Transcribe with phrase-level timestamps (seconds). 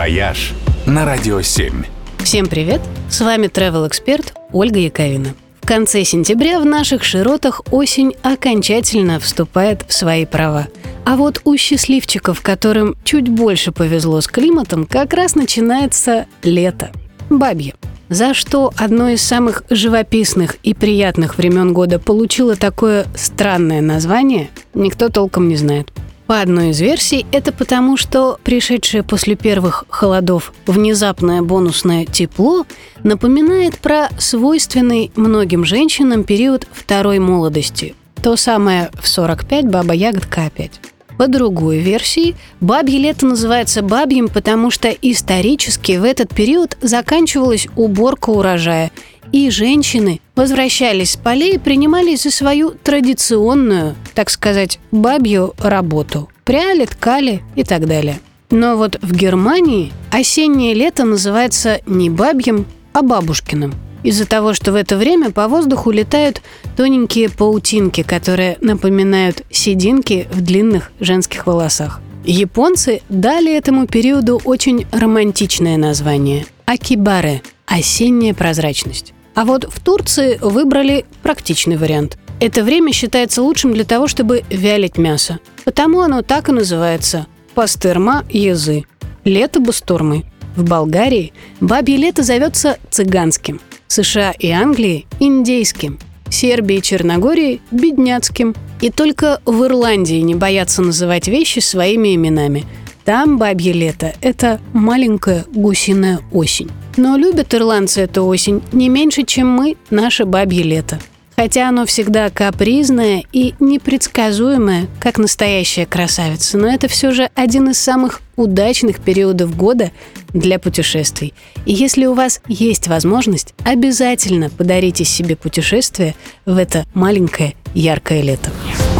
[0.00, 0.54] «Вояж»
[0.86, 1.84] на Радио 7.
[2.20, 2.80] Всем привет!
[3.10, 5.34] С вами travel эксперт Ольга Яковина.
[5.60, 10.68] В конце сентября в наших широтах осень окончательно вступает в свои права.
[11.04, 16.92] А вот у счастливчиков, которым чуть больше повезло с климатом, как раз начинается лето.
[17.28, 17.74] Бабье.
[18.08, 25.10] За что одно из самых живописных и приятных времен года получило такое странное название, никто
[25.10, 25.92] толком не знает.
[26.30, 32.66] По одной из версий, это потому, что пришедшее после первых холодов внезапное бонусное тепло
[33.02, 37.96] напоминает про свойственный многим женщинам период второй молодости.
[38.22, 40.80] То самое в 45 баба ягодка опять.
[41.18, 48.30] По другой версии, бабье лето называется бабьим, потому что исторически в этот период заканчивалась уборка
[48.30, 48.92] урожая,
[49.32, 56.30] и женщины возвращались с полей и принимались за свою традиционную, так сказать, бабью работу.
[56.44, 58.20] Пряли, ткали и так далее.
[58.50, 62.64] Но вот в Германии осеннее лето называется не бабьим,
[62.94, 66.40] а бабушкиным– из-за того, что в это время по воздуху летают
[66.74, 72.00] тоненькие паутинки, которые напоминают сединки в длинных женских волосах.
[72.24, 79.12] Японцы дали этому периоду очень романтичное название– акибаре– осенняя прозрачность.
[79.40, 82.18] А вот в Турции выбрали практичный вариант.
[82.40, 85.38] Это время считается лучшим для того, чтобы вялить мясо.
[85.64, 88.84] Потому оно так и называется– пастерма язы.
[89.24, 90.24] Лето бастурмы.
[90.56, 98.54] В Болгарии бабье лето зовется цыганским– США и Англии– индейским, Сербии и Черногории– бедняцким.
[98.82, 102.66] И только в Ирландии не боятся называть вещи своими именами.
[103.04, 106.70] Там бабье лето– это маленькая гусиная осень.
[106.96, 110.98] Но любят ирландцы эту осень не меньше, чем мы наше бабье лето–
[111.40, 117.78] Хотя оно всегда капризное и непредсказуемое, как настоящая красавица, но это все же один из
[117.78, 119.90] самых удачных периодов года
[120.34, 121.32] для путешествий.
[121.64, 126.14] И если у вас есть возможность, обязательно подарите себе путешествие
[126.44, 128.50] в это маленькое яркое лето.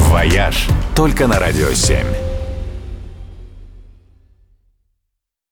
[0.09, 0.67] «Вояж»
[0.97, 2.30] только на «Радио 7».